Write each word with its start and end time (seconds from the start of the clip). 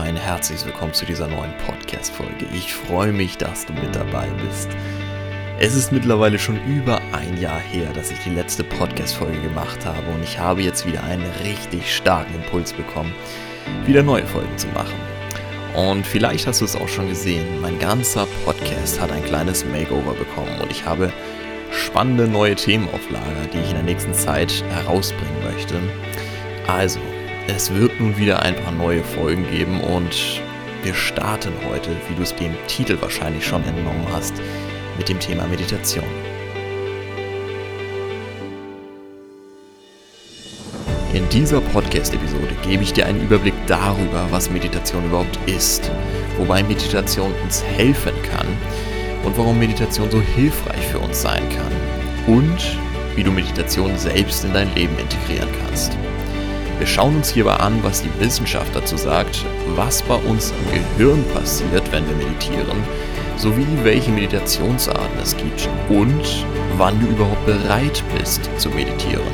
ein 0.00 0.16
herzliches 0.16 0.66
Willkommen 0.66 0.92
zu 0.92 1.06
dieser 1.06 1.26
neuen 1.26 1.56
Podcast-Folge. 1.66 2.46
Ich 2.52 2.74
freue 2.74 3.12
mich, 3.12 3.38
dass 3.38 3.64
du 3.64 3.72
mit 3.72 3.96
dabei 3.96 4.28
bist. 4.46 4.68
Es 5.58 5.74
ist 5.74 5.90
mittlerweile 5.90 6.38
schon 6.38 6.62
über 6.66 7.00
ein 7.12 7.40
Jahr 7.40 7.60
her, 7.60 7.88
dass 7.94 8.10
ich 8.10 8.18
die 8.18 8.30
letzte 8.30 8.62
Podcast-Folge 8.62 9.40
gemacht 9.40 9.86
habe 9.86 10.06
und 10.14 10.22
ich 10.22 10.38
habe 10.38 10.62
jetzt 10.62 10.86
wieder 10.86 11.02
einen 11.02 11.24
richtig 11.42 11.94
starken 11.94 12.34
Impuls 12.34 12.74
bekommen, 12.74 13.14
wieder 13.86 14.02
neue 14.02 14.26
Folgen 14.26 14.58
zu 14.58 14.66
machen. 14.68 15.00
Und 15.74 16.06
vielleicht 16.06 16.46
hast 16.46 16.60
du 16.60 16.66
es 16.66 16.76
auch 16.76 16.88
schon 16.88 17.08
gesehen, 17.08 17.62
mein 17.62 17.78
ganzer 17.78 18.26
Podcast 18.44 19.00
hat 19.00 19.10
ein 19.10 19.24
kleines 19.24 19.64
Makeover 19.64 20.12
bekommen 20.12 20.60
und 20.60 20.70
ich 20.70 20.84
habe 20.84 21.10
spannende 21.70 22.28
neue 22.28 22.54
Themen 22.54 22.88
auf 22.92 23.10
Lager, 23.10 23.46
die 23.50 23.58
ich 23.60 23.68
in 23.70 23.76
der 23.76 23.82
nächsten 23.82 24.12
Zeit 24.12 24.62
herausbringen 24.68 25.42
möchte. 25.42 25.74
Also, 26.66 27.00
es 27.48 27.72
wird 27.72 28.00
nun 28.00 28.16
wieder 28.16 28.42
ein 28.42 28.56
paar 28.56 28.72
neue 28.72 29.02
Folgen 29.02 29.48
geben 29.50 29.80
und 29.80 30.42
wir 30.82 30.94
starten 30.94 31.52
heute, 31.68 31.90
wie 32.08 32.14
du 32.14 32.22
es 32.22 32.34
dem 32.34 32.54
Titel 32.66 32.98
wahrscheinlich 33.00 33.46
schon 33.46 33.64
entnommen 33.64 34.06
hast, 34.12 34.34
mit 34.98 35.08
dem 35.08 35.20
Thema 35.20 35.46
Meditation. 35.46 36.04
In 41.12 41.26
dieser 41.30 41.60
Podcast-Episode 41.60 42.54
gebe 42.62 42.82
ich 42.82 42.92
dir 42.92 43.06
einen 43.06 43.22
Überblick 43.22 43.54
darüber, 43.66 44.26
was 44.30 44.50
Meditation 44.50 45.06
überhaupt 45.06 45.38
ist, 45.46 45.90
wobei 46.36 46.62
Meditation 46.62 47.32
uns 47.42 47.62
helfen 47.62 48.12
kann 48.30 48.46
und 49.24 49.36
warum 49.38 49.58
Meditation 49.58 50.10
so 50.10 50.20
hilfreich 50.20 50.86
für 50.90 50.98
uns 50.98 51.22
sein 51.22 51.42
kann 51.48 52.34
und 52.34 52.78
wie 53.14 53.22
du 53.22 53.30
Meditation 53.30 53.96
selbst 53.96 54.44
in 54.44 54.52
dein 54.52 54.74
Leben 54.74 54.98
integrieren 54.98 55.48
kannst. 55.64 55.96
Wir 56.78 56.86
schauen 56.86 57.16
uns 57.16 57.30
hierbei 57.30 57.54
an, 57.54 57.82
was 57.82 58.02
die 58.02 58.20
Wissenschaft 58.20 58.76
dazu 58.76 58.98
sagt, 58.98 59.46
was 59.74 60.02
bei 60.02 60.14
uns 60.14 60.52
im 60.52 60.74
Gehirn 60.98 61.24
passiert, 61.32 61.90
wenn 61.90 62.06
wir 62.06 62.16
meditieren, 62.16 62.76
sowie 63.38 63.66
welche 63.82 64.10
Meditationsarten 64.10 65.18
es 65.22 65.34
gibt 65.36 65.68
und 65.88 66.46
wann 66.76 67.00
du 67.00 67.06
überhaupt 67.06 67.46
bereit 67.46 68.04
bist 68.18 68.50
zu 68.58 68.68
meditieren. 68.68 69.24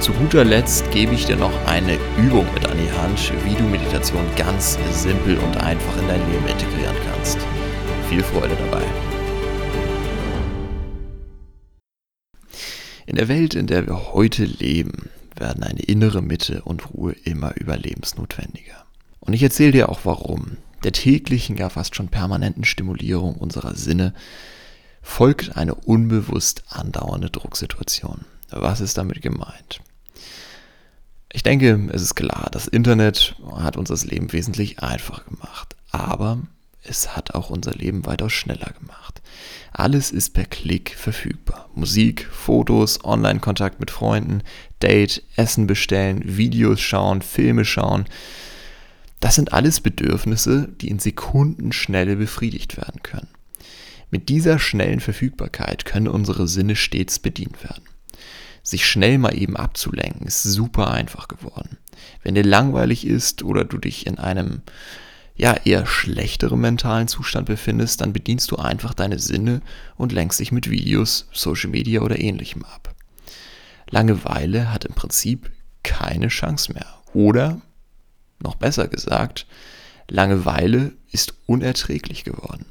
Zu 0.00 0.12
guter 0.12 0.44
Letzt 0.44 0.90
gebe 0.90 1.14
ich 1.14 1.26
dir 1.26 1.36
noch 1.36 1.52
eine 1.66 1.98
Übung 2.16 2.46
mit 2.54 2.66
an 2.66 2.78
die 2.78 2.92
Hand, 2.98 3.32
wie 3.44 3.54
du 3.54 3.64
Meditation 3.64 4.24
ganz 4.34 4.78
simpel 4.90 5.36
und 5.38 5.56
einfach 5.58 5.96
in 5.98 6.08
dein 6.08 6.30
Leben 6.30 6.46
integrieren 6.46 6.96
kannst. 7.10 7.38
Viel 8.08 8.22
Freude 8.22 8.56
dabei. 8.70 8.82
In 13.06 13.16
der 13.16 13.28
Welt, 13.28 13.54
in 13.54 13.66
der 13.66 13.86
wir 13.86 14.14
heute 14.14 14.44
leben, 14.44 15.10
werden 15.36 15.62
eine 15.62 15.80
innere 15.80 16.22
Mitte 16.22 16.62
und 16.62 16.92
Ruhe 16.92 17.12
immer 17.24 17.56
überlebensnotwendiger. 17.56 18.84
Und 19.20 19.32
ich 19.32 19.42
erzähle 19.42 19.72
dir 19.72 19.88
auch 19.88 20.00
warum. 20.04 20.58
Der 20.82 20.92
täglichen, 20.92 21.56
ja 21.56 21.70
fast 21.70 21.94
schon 21.94 22.08
permanenten 22.08 22.64
Stimulierung 22.64 23.36
unserer 23.36 23.74
Sinne 23.74 24.14
folgt 25.02 25.56
eine 25.56 25.74
unbewusst 25.74 26.64
andauernde 26.68 27.30
Drucksituation. 27.30 28.24
Was 28.50 28.80
ist 28.80 28.98
damit 28.98 29.22
gemeint? 29.22 29.80
Ich 31.32 31.42
denke, 31.42 31.88
es 31.92 32.02
ist 32.02 32.14
klar, 32.14 32.48
das 32.52 32.68
Internet 32.68 33.34
hat 33.56 33.76
uns 33.76 33.88
das 33.88 34.04
Leben 34.04 34.32
wesentlich 34.32 34.80
einfach 34.80 35.24
gemacht. 35.24 35.74
Aber 35.90 36.38
es 36.82 37.16
hat 37.16 37.34
auch 37.34 37.50
unser 37.50 37.72
Leben 37.72 38.06
weitaus 38.06 38.32
schneller 38.32 38.72
gemacht. 38.78 39.13
Alles 39.72 40.10
ist 40.10 40.34
per 40.34 40.44
Klick 40.44 40.94
verfügbar. 40.96 41.68
Musik, 41.74 42.28
Fotos, 42.30 43.04
Online-Kontakt 43.04 43.80
mit 43.80 43.90
Freunden, 43.90 44.42
Date, 44.82 45.22
Essen 45.36 45.66
bestellen, 45.66 46.22
Videos 46.24 46.80
schauen, 46.80 47.22
Filme 47.22 47.64
schauen. 47.64 48.04
Das 49.20 49.34
sind 49.34 49.52
alles 49.52 49.80
Bedürfnisse, 49.80 50.68
die 50.80 50.88
in 50.88 50.98
Sekundenschnelle 50.98 52.16
befriedigt 52.16 52.76
werden 52.76 53.02
können. 53.02 53.28
Mit 54.10 54.28
dieser 54.28 54.58
schnellen 54.58 55.00
Verfügbarkeit 55.00 55.84
können 55.84 56.08
unsere 56.08 56.46
Sinne 56.46 56.76
stets 56.76 57.18
bedient 57.18 57.64
werden. 57.64 57.84
Sich 58.62 58.86
schnell 58.86 59.18
mal 59.18 59.36
eben 59.36 59.56
abzulenken 59.56 60.26
ist 60.26 60.42
super 60.42 60.90
einfach 60.90 61.28
geworden. 61.28 61.78
Wenn 62.22 62.34
dir 62.34 62.44
langweilig 62.44 63.06
ist 63.06 63.42
oder 63.42 63.64
du 63.64 63.78
dich 63.78 64.06
in 64.06 64.18
einem 64.18 64.62
ja, 65.36 65.54
eher 65.64 65.86
schlechteren 65.86 66.60
mentalen 66.60 67.08
Zustand 67.08 67.46
befindest, 67.46 68.00
dann 68.00 68.12
bedienst 68.12 68.50
du 68.50 68.56
einfach 68.56 68.94
deine 68.94 69.18
Sinne 69.18 69.62
und 69.96 70.12
lenkst 70.12 70.38
dich 70.38 70.52
mit 70.52 70.70
Videos, 70.70 71.28
Social 71.32 71.70
Media 71.70 72.02
oder 72.02 72.20
ähnlichem 72.20 72.64
ab. 72.64 72.94
Langeweile 73.90 74.72
hat 74.72 74.84
im 74.84 74.94
Prinzip 74.94 75.50
keine 75.82 76.28
Chance 76.28 76.72
mehr. 76.72 76.86
Oder, 77.12 77.60
noch 78.40 78.54
besser 78.54 78.88
gesagt, 78.88 79.46
Langeweile 80.08 80.92
ist 81.10 81.34
unerträglich 81.46 82.24
geworden. 82.24 82.66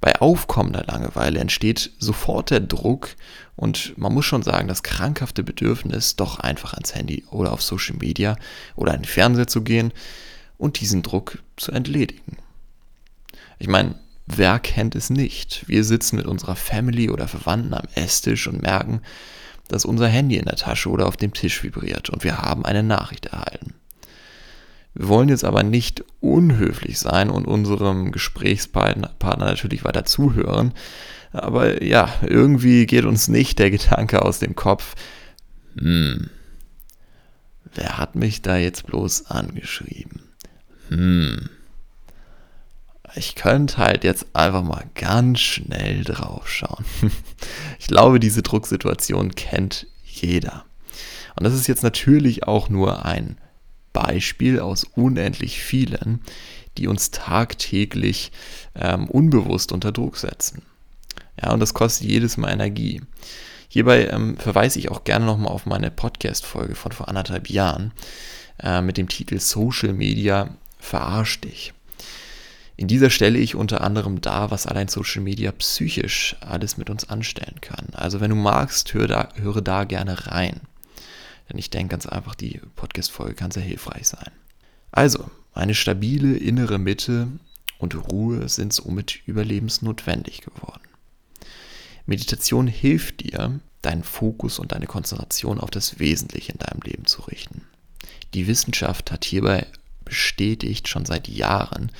Bei 0.00 0.20
aufkommender 0.20 0.84
Langeweile 0.84 1.40
entsteht 1.40 1.90
sofort 1.98 2.50
der 2.50 2.60
Druck 2.60 3.16
und 3.56 3.96
man 3.96 4.12
muss 4.12 4.26
schon 4.26 4.42
sagen, 4.42 4.68
das 4.68 4.82
krankhafte 4.82 5.42
Bedürfnis, 5.42 6.16
doch 6.16 6.40
einfach 6.40 6.74
ans 6.74 6.94
Handy 6.94 7.24
oder 7.30 7.52
auf 7.52 7.62
Social 7.62 7.96
Media 7.96 8.36
oder 8.76 8.92
an 8.92 9.00
den 9.00 9.06
Fernseher 9.06 9.46
zu 9.46 9.62
gehen, 9.62 9.92
und 10.58 10.80
diesen 10.80 11.02
Druck 11.02 11.38
zu 11.56 11.72
entledigen. 11.72 12.38
Ich 13.58 13.68
meine, 13.68 13.96
wer 14.26 14.58
kennt 14.58 14.94
es 14.94 15.10
nicht? 15.10 15.64
Wir 15.66 15.84
sitzen 15.84 16.16
mit 16.16 16.26
unserer 16.26 16.56
Family 16.56 17.10
oder 17.10 17.28
Verwandten 17.28 17.74
am 17.74 17.86
Esstisch 17.94 18.46
und 18.46 18.62
merken, 18.62 19.00
dass 19.68 19.84
unser 19.84 20.08
Handy 20.08 20.36
in 20.36 20.44
der 20.44 20.56
Tasche 20.56 20.90
oder 20.90 21.06
auf 21.06 21.16
dem 21.16 21.32
Tisch 21.32 21.62
vibriert 21.62 22.10
und 22.10 22.24
wir 22.24 22.38
haben 22.38 22.64
eine 22.64 22.82
Nachricht 22.82 23.26
erhalten. 23.26 23.74
Wir 24.94 25.08
wollen 25.08 25.28
jetzt 25.28 25.44
aber 25.44 25.62
nicht 25.62 26.04
unhöflich 26.20 26.98
sein 26.98 27.30
und 27.30 27.46
unserem 27.46 28.12
Gesprächspartner 28.12 29.10
natürlich 29.20 29.84
weiter 29.84 30.04
zuhören, 30.04 30.72
aber 31.32 31.82
ja, 31.82 32.12
irgendwie 32.22 32.86
geht 32.86 33.04
uns 33.04 33.26
nicht 33.26 33.58
der 33.58 33.70
Gedanke 33.70 34.22
aus 34.22 34.38
dem 34.38 34.54
Kopf, 34.54 34.94
hm, 35.76 36.30
wer 37.74 37.98
hat 37.98 38.14
mich 38.14 38.42
da 38.42 38.56
jetzt 38.56 38.86
bloß 38.86 39.26
angeschrieben? 39.26 40.22
Hm, 40.88 41.48
ich 43.16 43.34
könnte 43.34 43.78
halt 43.78 44.04
jetzt 44.04 44.26
einfach 44.32 44.62
mal 44.62 44.84
ganz 44.94 45.40
schnell 45.40 46.04
drauf 46.04 46.48
schauen. 46.48 46.84
ich 47.78 47.86
glaube, 47.86 48.18
diese 48.18 48.42
Drucksituation 48.42 49.34
kennt 49.34 49.86
jeder. 50.04 50.64
Und 51.36 51.44
das 51.44 51.54
ist 51.54 51.66
jetzt 51.66 51.82
natürlich 51.82 52.44
auch 52.46 52.68
nur 52.68 53.04
ein 53.04 53.38
Beispiel 53.92 54.60
aus 54.60 54.84
unendlich 54.84 55.62
vielen, 55.62 56.20
die 56.76 56.88
uns 56.88 57.12
tagtäglich 57.12 58.32
ähm, 58.74 59.08
unbewusst 59.08 59.70
unter 59.70 59.92
Druck 59.92 60.16
setzen. 60.16 60.62
Ja, 61.40 61.52
und 61.52 61.60
das 61.60 61.74
kostet 61.74 62.08
jedes 62.08 62.36
Mal 62.36 62.52
Energie. 62.52 63.02
Hierbei 63.68 64.08
ähm, 64.08 64.36
verweise 64.36 64.78
ich 64.78 64.90
auch 64.90 65.04
gerne 65.04 65.24
nochmal 65.24 65.52
auf 65.52 65.66
meine 65.66 65.90
Podcast-Folge 65.90 66.74
von 66.74 66.92
vor 66.92 67.08
anderthalb 67.08 67.48
Jahren 67.48 67.92
äh, 68.60 68.80
mit 68.80 68.96
dem 68.96 69.08
Titel 69.08 69.38
Social 69.38 69.92
Media 69.92 70.56
verarsch 70.84 71.40
dich. 71.40 71.72
In 72.76 72.88
dieser 72.88 73.10
stelle 73.10 73.38
ich 73.38 73.54
unter 73.54 73.82
anderem 73.82 74.20
dar, 74.20 74.50
was 74.50 74.66
allein 74.66 74.88
Social 74.88 75.22
Media 75.22 75.52
psychisch 75.52 76.36
alles 76.40 76.76
mit 76.76 76.90
uns 76.90 77.08
anstellen 77.08 77.60
kann. 77.60 77.88
Also 77.92 78.20
wenn 78.20 78.30
du 78.30 78.36
magst, 78.36 78.92
höre 78.94 79.06
da, 79.06 79.28
höre 79.36 79.62
da 79.62 79.84
gerne 79.84 80.26
rein. 80.26 80.60
Denn 81.48 81.58
ich 81.58 81.70
denke 81.70 81.92
ganz 81.92 82.06
einfach, 82.06 82.34
die 82.34 82.60
Podcast-Folge 82.74 83.34
kann 83.34 83.50
sehr 83.50 83.62
hilfreich 83.62 84.08
sein. 84.08 84.32
Also, 84.90 85.30
eine 85.52 85.74
stabile 85.74 86.36
innere 86.36 86.78
Mitte 86.78 87.28
und 87.78 87.94
Ruhe 88.10 88.48
sind 88.48 88.72
somit 88.72 89.20
überlebensnotwendig 89.26 90.40
geworden. 90.40 90.82
Meditation 92.06 92.66
hilft 92.66 93.20
dir, 93.22 93.60
deinen 93.82 94.02
Fokus 94.02 94.58
und 94.58 94.72
deine 94.72 94.86
Konzentration 94.86 95.60
auf 95.60 95.70
das 95.70 95.98
Wesentliche 95.98 96.52
in 96.52 96.58
deinem 96.58 96.80
Leben 96.80 97.06
zu 97.06 97.22
richten. 97.22 97.62
Die 98.32 98.46
Wissenschaft 98.46 99.12
hat 99.12 99.24
hierbei 99.24 99.66
bestätigt 100.04 100.88
schon 100.88 101.04
seit 101.04 101.28
Jahren, 101.28 101.90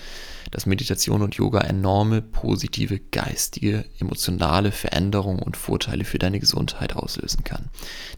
dass 0.51 0.67
Meditation 0.67 1.23
und 1.23 1.35
Yoga 1.35 1.61
enorme 1.61 2.23
positive 2.23 3.01
geistige, 3.01 3.85
emotionale 3.99 4.73
Veränderungen 4.73 5.41
und 5.41 5.57
Vorteile 5.57 6.05
für 6.05 6.19
deine 6.19 6.39
Gesundheit 6.39 6.95
auslösen 6.95 7.45
kann. 7.45 7.71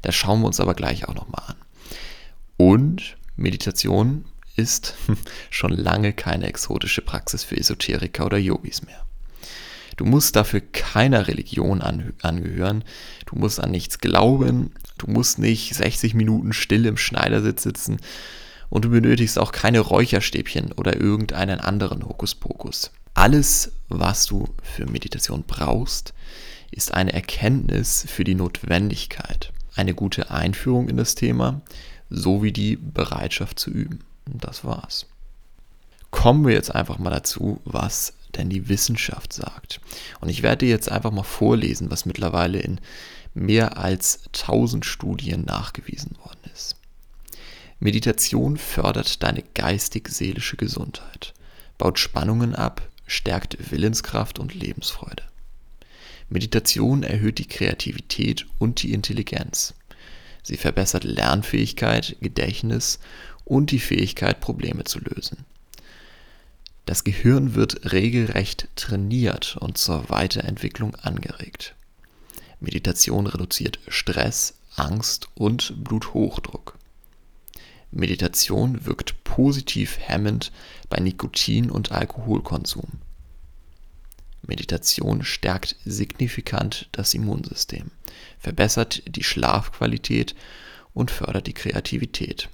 Das 0.03 0.15
schauen 0.15 0.41
wir 0.41 0.47
uns 0.47 0.61
aber 0.61 0.75
gleich 0.75 1.09
auch 1.09 1.15
nochmal 1.15 1.45
an. 1.47 1.57
Und 2.57 3.17
Meditation 3.37 4.25
ist 4.57 4.95
schon 5.51 5.73
lange 5.73 6.13
keine 6.13 6.47
exotische 6.47 7.03
Praxis 7.03 7.45
für 7.45 7.57
Esoteriker 7.57 8.27
oder 8.27 8.39
Yogis 8.39 8.83
mehr. 8.83 9.07
Du 9.97 10.05
musst 10.05 10.37
dafür 10.37 10.61
keiner 10.61 11.27
Religion 11.27 11.81
angehören, 11.81 12.85
du 13.25 13.37
musst 13.37 13.61
an 13.61 13.71
nichts 13.71 13.99
glauben, 13.99 14.73
du 14.99 15.11
musst 15.11 15.39
nicht 15.39 15.75
60 15.75 16.13
Minuten 16.13 16.53
still 16.53 16.85
im 16.85 16.99
Schneidersitz 16.99 17.63
sitzen, 17.63 17.99
und 18.71 18.85
du 18.85 18.91
benötigst 18.91 19.39
auch 19.39 19.53
keine 19.53 19.81
Räucherstäbchen 19.81 20.73
oder 20.73 20.97
irgendeinen 20.97 21.61
anderen 21.61 22.05
Hokuspokus. 22.05 22.91
Alles, 23.15 23.73
was 23.89 24.27
du 24.27 24.49
für 24.63 24.87
Meditation 24.87 25.45
brauchst, 25.47 26.13
ist 26.71 26.93
eine 26.93 27.13
Erkenntnis 27.13 28.05
für 28.09 28.25
die 28.25 28.35
Notwendigkeit, 28.35 29.53
eine 29.75 29.95
gute 29.95 30.31
Einführung 30.31 30.89
in 30.89 30.97
das 30.97 31.15
Thema 31.15 31.63
sowie 32.11 32.53
die 32.53 32.77
Bereitschaft 32.77 33.59
zu 33.59 33.71
üben. 33.71 34.01
Und 34.31 34.45
das 34.45 34.65
war's. 34.65 35.07
kommen 36.11 36.47
wir 36.47 36.55
jetzt 36.55 36.75
einfach 36.75 36.99
mal 36.99 37.11
dazu, 37.11 37.61
was 37.65 38.15
denn 38.37 38.49
die 38.49 38.69
Wissenschaft 38.69 39.33
sagt. 39.33 39.81
Und 40.21 40.29
ich 40.29 40.43
werde 40.43 40.67
dir 40.67 40.71
jetzt 40.71 40.91
einfach 40.91 41.11
mal 41.11 41.23
vorlesen, 41.23 41.91
was 41.91 42.07
mittlerweile 42.07 42.59
in 42.59 42.81
mehr 43.35 43.77
als 43.79 44.21
1000 44.35 44.85
Studien 44.85 45.45
nachgewiesen 45.45 46.17
worden 46.23 46.51
ist. 46.55 46.77
Meditation 47.79 48.57
fördert 48.57 49.23
deine 49.23 49.43
geistig-seelische 49.55 50.57
Gesundheit, 50.57 51.35
baut 51.77 51.99
Spannungen 51.99 52.55
ab, 52.55 52.89
stärkt 53.07 53.71
Willenskraft 53.71 54.39
und 54.39 54.55
Lebensfreude. 54.55 55.23
Meditation 56.29 57.03
erhöht 57.03 57.39
die 57.39 57.47
Kreativität 57.47 58.47
und 58.59 58.83
die 58.83 58.93
Intelligenz. 58.93 59.75
Sie 60.43 60.57
verbessert 60.57 61.05
Lernfähigkeit, 61.05 62.17
Gedächtnis 62.21 62.99
und 63.45 63.71
die 63.71 63.79
Fähigkeit, 63.79 64.41
Probleme 64.41 64.85
zu 64.85 64.99
lösen. 64.99 65.45
Das 66.87 67.05
Gehirn 67.05 67.55
wird 67.55 67.93
regelrecht 67.93 68.69
trainiert 68.77 69.57
und 69.61 69.77
zur 69.77 70.09
Weiterentwicklung 70.09 70.95
angeregt. 70.95 71.75
Meditation 72.61 73.27
reduziert 73.27 73.81
Stress, 73.89 74.55
Angst 74.77 75.29
und 75.35 75.85
Bluthochdruck. 75.85 76.76
Meditation 77.97 78.85
wirkt 78.85 79.25
positiv 79.25 79.99
hemmend 79.99 80.53
bei 80.91 80.99
Nikotin- 80.99 81.71
und 81.71 81.93
Alkoholkonsum. 81.93 83.01
Meditation 84.43 85.25
stärkt 85.25 85.77
signifikant 85.85 86.89
das 86.93 87.15
Immunsystem, 87.15 87.91
verbessert 88.39 89.03
die 89.09 89.25
Schlafqualität 89.25 90.35
und 90.93 91.11
fördert 91.11 91.47
die 91.47 91.55
Kreativität. 91.55 92.51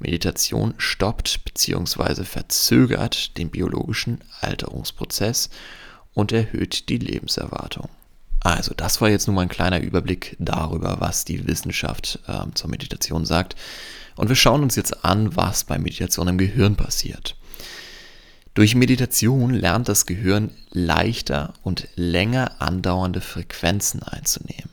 Meditation 0.00 0.74
stoppt 0.76 1.44
bzw. 1.44 2.24
verzögert 2.24 3.38
den 3.38 3.50
biologischen 3.50 4.22
Alterungsprozess 4.40 5.50
und 6.14 6.32
erhöht 6.32 6.88
die 6.88 6.98
Lebenserwartung. 6.98 7.88
Also, 8.46 8.74
das 8.76 9.00
war 9.00 9.10
jetzt 9.10 9.26
nur 9.26 9.34
mal 9.34 9.42
ein 9.42 9.48
kleiner 9.48 9.80
Überblick 9.80 10.36
darüber, 10.38 11.00
was 11.00 11.24
die 11.24 11.48
Wissenschaft 11.48 12.20
äh, 12.28 12.42
zur 12.54 12.70
Meditation 12.70 13.26
sagt. 13.26 13.56
Und 14.14 14.28
wir 14.28 14.36
schauen 14.36 14.62
uns 14.62 14.76
jetzt 14.76 15.04
an, 15.04 15.34
was 15.34 15.64
bei 15.64 15.78
Meditation 15.78 16.28
im 16.28 16.38
Gehirn 16.38 16.76
passiert. 16.76 17.34
Durch 18.54 18.76
Meditation 18.76 19.52
lernt 19.52 19.88
das 19.88 20.06
Gehirn 20.06 20.52
leichter 20.70 21.54
und 21.64 21.88
länger 21.96 22.62
andauernde 22.62 23.20
Frequenzen 23.20 24.04
einzunehmen. 24.04 24.70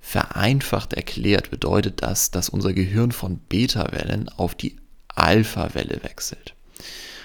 Vereinfacht 0.00 0.94
erklärt 0.94 1.50
bedeutet 1.50 2.02
das, 2.02 2.30
dass 2.30 2.48
unser 2.48 2.72
Gehirn 2.72 3.12
von 3.12 3.40
Beta-Wellen 3.40 4.30
auf 4.30 4.54
die 4.54 4.76
Alpha-Welle 5.08 6.00
wechselt. 6.02 6.54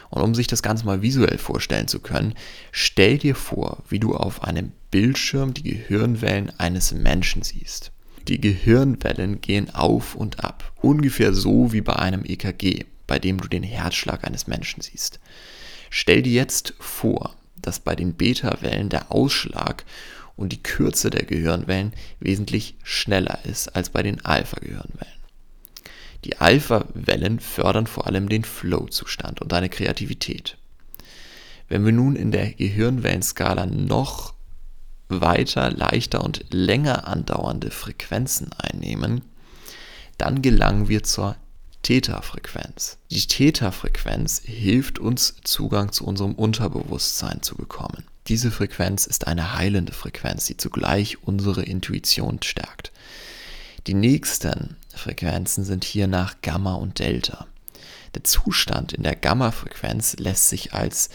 Und 0.09 0.21
um 0.21 0.35
sich 0.35 0.47
das 0.47 0.61
Ganze 0.61 0.85
mal 0.85 1.01
visuell 1.01 1.37
vorstellen 1.37 1.87
zu 1.87 2.01
können, 2.01 2.33
stell 2.73 3.17
dir 3.17 3.35
vor, 3.35 3.83
wie 3.87 3.99
du 3.99 4.15
auf 4.15 4.43
einem 4.43 4.73
Bildschirm 4.95 5.53
die 5.53 5.63
Gehirnwellen 5.63 6.57
eines 6.57 6.93
Menschen 6.93 7.41
siehst. 7.41 7.91
Die 8.29 8.39
Gehirnwellen 8.39 9.41
gehen 9.41 9.75
auf 9.75 10.15
und 10.15 10.41
ab, 10.41 10.71
ungefähr 10.81 11.33
so 11.33 11.73
wie 11.73 11.81
bei 11.81 11.97
einem 11.97 12.23
EKG, 12.23 12.85
bei 13.05 13.19
dem 13.19 13.41
du 13.41 13.49
den 13.49 13.63
Herzschlag 13.63 14.23
eines 14.23 14.47
Menschen 14.47 14.79
siehst. 14.79 15.19
Stell 15.89 16.21
dir 16.21 16.31
jetzt 16.31 16.75
vor, 16.79 17.35
dass 17.57 17.81
bei 17.81 17.93
den 17.93 18.13
Beta-Wellen 18.13 18.87
der 18.87 19.11
Ausschlag 19.11 19.83
und 20.37 20.53
die 20.53 20.63
Kürze 20.63 21.09
der 21.09 21.25
Gehirnwellen 21.25 21.91
wesentlich 22.21 22.75
schneller 22.81 23.39
ist 23.43 23.75
als 23.75 23.89
bei 23.89 24.01
den 24.01 24.23
Alpha-Gehirnwellen. 24.23 25.19
Die 26.23 26.37
Alpha-Wellen 26.37 27.41
fördern 27.41 27.87
vor 27.87 28.07
allem 28.07 28.29
den 28.29 28.45
Flow-Zustand 28.45 29.41
und 29.41 29.51
deine 29.51 29.67
Kreativität. 29.67 30.57
Wenn 31.67 31.83
wir 31.83 31.91
nun 31.91 32.15
in 32.15 32.31
der 32.31 32.53
Gehirnwellenskala 32.53 33.65
noch 33.65 34.34
weiter, 35.09 35.71
leichter 35.71 36.23
und 36.23 36.45
länger 36.51 37.07
andauernde 37.07 37.71
Frequenzen 37.71 38.51
einnehmen, 38.53 39.21
dann 40.17 40.41
gelangen 40.41 40.87
wir 40.87 41.03
zur 41.03 41.35
Theta-Frequenz. 41.83 42.97
Die 43.11 43.27
Theta-Frequenz 43.27 44.41
hilft 44.43 44.97
uns, 44.97 45.35
Zugang 45.43 45.91
zu 45.91 46.05
unserem 46.05 46.33
Unterbewusstsein 46.33 47.41
zu 47.41 47.55
bekommen. 47.55 48.05
Diese 48.27 48.49
Frequenz 48.49 49.05
ist 49.05 49.27
eine 49.27 49.53
heilende 49.53 49.93
Frequenz, 49.93 50.45
die 50.45 50.57
zugleich 50.57 51.21
unsere 51.23 51.61
Intuition 51.61 52.39
stärkt. 52.41 52.91
Die 53.85 53.93
nächsten 53.93 54.77
Frequenzen 54.95 55.63
sind 55.63 55.83
hier 55.83 56.07
nach 56.07 56.41
Gamma 56.41 56.73
und 56.73 56.97
Delta. 56.97 57.45
Der 58.15 58.23
Zustand 58.23 58.93
in 58.93 59.03
der 59.03 59.15
Gamma-Frequenz 59.15 60.15
lässt 60.17 60.49
sich 60.49 60.73
als 60.73 61.09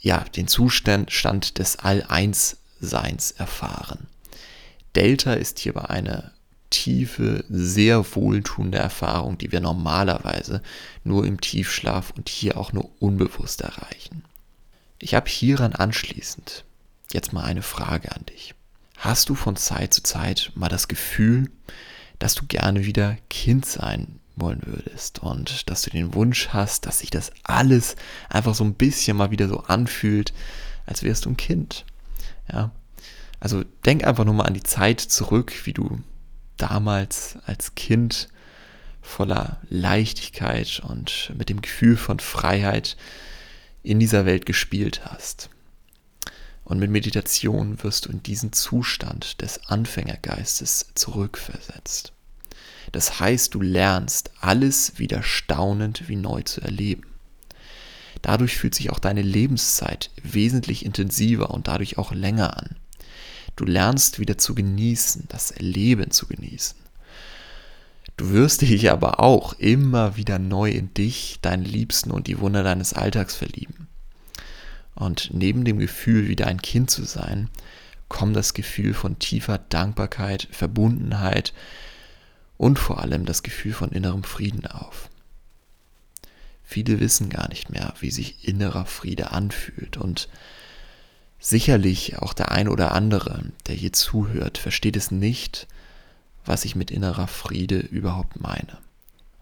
ja, 0.00 0.24
den 0.36 0.48
Zustand 0.48 1.58
des 1.58 1.78
All-Eins-Seins 2.80 3.32
erfahren. 3.32 4.06
Delta 4.94 5.34
ist 5.34 5.58
hierbei 5.58 5.84
eine 5.88 6.32
tiefe, 6.70 7.44
sehr 7.48 8.14
wohltuende 8.14 8.78
Erfahrung, 8.78 9.38
die 9.38 9.52
wir 9.52 9.60
normalerweise 9.60 10.62
nur 11.04 11.24
im 11.24 11.40
Tiefschlaf 11.40 12.12
und 12.16 12.28
hier 12.28 12.58
auch 12.58 12.72
nur 12.72 12.90
unbewusst 13.00 13.62
erreichen. 13.62 14.24
Ich 14.98 15.14
habe 15.14 15.30
hieran 15.30 15.72
anschließend 15.74 16.64
jetzt 17.12 17.32
mal 17.32 17.44
eine 17.44 17.62
Frage 17.62 18.12
an 18.14 18.26
dich. 18.26 18.54
Hast 18.98 19.28
du 19.28 19.34
von 19.34 19.56
Zeit 19.56 19.94
zu 19.94 20.02
Zeit 20.02 20.52
mal 20.56 20.68
das 20.68 20.88
Gefühl, 20.88 21.50
dass 22.18 22.34
du 22.34 22.44
gerne 22.46 22.84
wieder 22.84 23.16
Kind 23.30 23.64
sein 23.64 24.18
wollen 24.36 24.62
würdest 24.66 25.20
und 25.20 25.70
dass 25.70 25.82
du 25.82 25.90
den 25.90 26.14
Wunsch 26.14 26.48
hast, 26.48 26.84
dass 26.84 26.98
sich 26.98 27.10
das 27.10 27.32
alles 27.44 27.96
einfach 28.28 28.54
so 28.54 28.64
ein 28.64 28.74
bisschen 28.74 29.16
mal 29.16 29.30
wieder 29.30 29.48
so 29.48 29.60
anfühlt, 29.60 30.32
als 30.84 31.02
wärst 31.02 31.24
du 31.24 31.30
ein 31.30 31.36
Kind? 31.36 31.84
Ja. 32.52 32.72
Also 33.40 33.64
denk 33.84 34.04
einfach 34.04 34.24
nur 34.24 34.34
mal 34.34 34.44
an 34.44 34.54
die 34.54 34.62
Zeit 34.62 35.00
zurück, 35.00 35.52
wie 35.64 35.72
du 35.72 36.00
damals 36.56 37.38
als 37.46 37.74
Kind 37.74 38.28
voller 39.00 39.60
Leichtigkeit 39.68 40.80
und 40.80 41.32
mit 41.36 41.48
dem 41.48 41.62
Gefühl 41.62 41.96
von 41.96 42.20
Freiheit 42.20 42.96
in 43.82 44.00
dieser 44.00 44.26
Welt 44.26 44.44
gespielt 44.44 45.02
hast. 45.04 45.50
Und 46.64 46.78
mit 46.78 46.90
Meditation 46.90 47.82
wirst 47.82 48.06
du 48.06 48.10
in 48.10 48.22
diesen 48.22 48.52
Zustand 48.52 49.40
des 49.40 49.66
Anfängergeistes 49.68 50.90
zurückversetzt. 50.94 52.12
Das 52.92 53.20
heißt, 53.20 53.54
du 53.54 53.62
lernst 53.62 54.30
alles 54.40 54.98
wieder 54.98 55.22
staunend 55.22 56.08
wie 56.08 56.16
neu 56.16 56.42
zu 56.42 56.60
erleben. 56.60 57.07
Dadurch 58.22 58.56
fühlt 58.56 58.74
sich 58.74 58.90
auch 58.90 58.98
deine 58.98 59.22
Lebenszeit 59.22 60.10
wesentlich 60.22 60.84
intensiver 60.84 61.50
und 61.50 61.68
dadurch 61.68 61.98
auch 61.98 62.12
länger 62.12 62.56
an. 62.56 62.76
Du 63.56 63.64
lernst 63.64 64.18
wieder 64.18 64.38
zu 64.38 64.54
genießen, 64.54 65.24
das 65.28 65.54
Leben 65.58 66.10
zu 66.10 66.26
genießen. 66.26 66.78
Du 68.16 68.30
wirst 68.30 68.62
dich 68.62 68.90
aber 68.90 69.20
auch 69.20 69.52
immer 69.54 70.16
wieder 70.16 70.38
neu 70.38 70.70
in 70.70 70.92
dich, 70.94 71.38
deinen 71.40 71.64
Liebsten 71.64 72.10
und 72.10 72.26
die 72.26 72.40
Wunder 72.40 72.62
deines 72.62 72.92
Alltags 72.92 73.36
verlieben. 73.36 73.86
Und 74.94 75.30
neben 75.32 75.64
dem 75.64 75.78
Gefühl, 75.78 76.28
wieder 76.28 76.48
ein 76.48 76.60
Kind 76.60 76.90
zu 76.90 77.04
sein, 77.04 77.48
kommt 78.08 78.34
das 78.34 78.54
Gefühl 78.54 78.94
von 78.94 79.18
tiefer 79.18 79.58
Dankbarkeit, 79.58 80.48
Verbundenheit 80.50 81.52
und 82.56 82.78
vor 82.78 83.00
allem 83.00 83.24
das 83.24 83.44
Gefühl 83.44 83.72
von 83.72 83.90
innerem 83.90 84.24
Frieden 84.24 84.66
auf. 84.66 85.08
Viele 86.70 87.00
wissen 87.00 87.30
gar 87.30 87.48
nicht 87.48 87.70
mehr, 87.70 87.94
wie 88.00 88.10
sich 88.10 88.46
innerer 88.46 88.84
Friede 88.84 89.30
anfühlt 89.30 89.96
und 89.96 90.28
Sicherlich 91.40 92.18
auch 92.18 92.34
der 92.34 92.50
ein 92.50 92.68
oder 92.68 92.92
andere, 92.92 93.44
der 93.66 93.74
hier 93.76 93.92
zuhört, 93.92 94.58
versteht 94.58 94.96
es 94.96 95.10
nicht, 95.10 95.68
was 96.44 96.64
ich 96.64 96.74
mit 96.74 96.90
innerer 96.90 97.28
Friede 97.28 97.78
überhaupt 97.78 98.40
meine. 98.40 98.78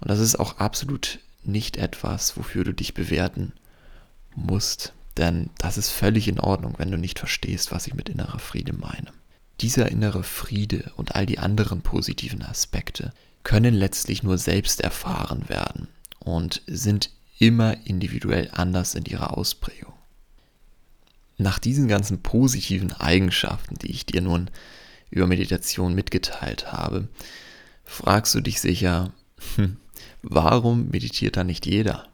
Und 0.00 0.10
das 0.10 0.18
ist 0.18 0.38
auch 0.38 0.58
absolut 0.58 1.20
nicht 1.42 1.78
etwas, 1.78 2.36
wofür 2.36 2.64
du 2.64 2.74
dich 2.74 2.92
bewerten 2.92 3.52
musst, 4.34 4.92
denn 5.16 5.48
das 5.56 5.78
ist 5.78 5.90
völlig 5.90 6.28
in 6.28 6.38
Ordnung, 6.38 6.74
wenn 6.76 6.90
du 6.90 6.98
nicht 6.98 7.18
verstehst, 7.18 7.72
was 7.72 7.86
ich 7.86 7.94
mit 7.94 8.10
innerer 8.10 8.40
Friede 8.40 8.74
meine. 8.74 9.12
Dieser 9.62 9.90
innere 9.90 10.22
Friede 10.22 10.92
und 10.96 11.14
all 11.14 11.24
die 11.24 11.38
anderen 11.38 11.80
positiven 11.80 12.42
Aspekte 12.42 13.14
können 13.42 13.72
letztlich 13.72 14.22
nur 14.22 14.36
selbst 14.36 14.82
erfahren 14.82 15.48
werden 15.48 15.88
und 16.26 16.60
sind 16.66 17.10
immer 17.38 17.86
individuell 17.86 18.50
anders 18.52 18.96
in 18.96 19.04
ihrer 19.04 19.38
Ausprägung. 19.38 19.92
Nach 21.38 21.58
diesen 21.58 21.86
ganzen 21.86 22.20
positiven 22.20 22.92
Eigenschaften, 22.92 23.76
die 23.76 23.92
ich 23.92 24.06
dir 24.06 24.22
nun 24.22 24.50
über 25.10 25.28
Meditation 25.28 25.94
mitgeteilt 25.94 26.72
habe, 26.72 27.08
fragst 27.84 28.34
du 28.34 28.40
dich 28.40 28.60
sicher, 28.60 29.12
hm, 29.54 29.76
warum 30.22 30.88
meditiert 30.88 31.36
da 31.36 31.44
nicht 31.44 31.64
jeder? 31.64 32.08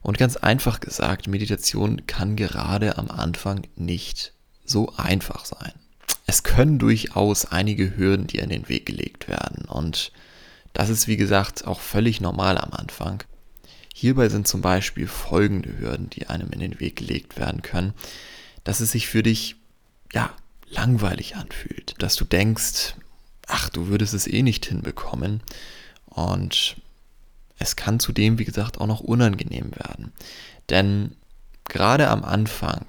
Und 0.00 0.16
ganz 0.16 0.36
einfach 0.36 0.78
gesagt, 0.78 1.26
Meditation 1.26 2.06
kann 2.06 2.36
gerade 2.36 2.98
am 2.98 3.10
Anfang 3.10 3.66
nicht 3.74 4.32
so 4.64 4.94
einfach 4.96 5.44
sein. 5.44 5.72
Es 6.26 6.44
können 6.44 6.78
durchaus 6.78 7.46
einige 7.46 7.96
Hürden 7.96 8.28
dir 8.28 8.42
in 8.42 8.50
den 8.50 8.68
Weg 8.68 8.86
gelegt 8.86 9.26
werden 9.26 9.64
und 9.64 10.12
das 10.72 10.88
ist 10.88 11.08
wie 11.08 11.16
gesagt 11.16 11.66
auch 11.66 11.80
völlig 11.80 12.20
normal 12.20 12.56
am 12.56 12.72
Anfang. 12.72 13.24
Hierbei 14.00 14.30
sind 14.30 14.48
zum 14.48 14.62
Beispiel 14.62 15.06
folgende 15.06 15.78
Hürden, 15.78 16.08
die 16.08 16.26
einem 16.26 16.48
in 16.52 16.60
den 16.60 16.80
Weg 16.80 16.96
gelegt 16.96 17.36
werden 17.36 17.60
können, 17.60 17.92
dass 18.64 18.80
es 18.80 18.92
sich 18.92 19.06
für 19.08 19.22
dich, 19.22 19.56
ja, 20.14 20.34
langweilig 20.70 21.36
anfühlt, 21.36 21.96
dass 21.98 22.16
du 22.16 22.24
denkst, 22.24 22.94
ach, 23.46 23.68
du 23.68 23.88
würdest 23.88 24.14
es 24.14 24.26
eh 24.26 24.40
nicht 24.40 24.64
hinbekommen. 24.64 25.42
Und 26.06 26.76
es 27.58 27.76
kann 27.76 28.00
zudem, 28.00 28.38
wie 28.38 28.46
gesagt, 28.46 28.80
auch 28.80 28.86
noch 28.86 29.00
unangenehm 29.00 29.70
werden. 29.72 30.14
Denn 30.70 31.14
gerade 31.68 32.08
am 32.08 32.24
Anfang, 32.24 32.86